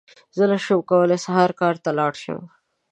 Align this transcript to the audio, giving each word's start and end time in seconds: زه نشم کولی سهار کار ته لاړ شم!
زه 0.37 0.43
نشم 0.51 0.79
کولی 0.89 1.17
سهار 1.25 1.51
کار 1.59 1.75
ته 1.83 1.89
لاړ 1.99 2.13
شم! 2.21 2.41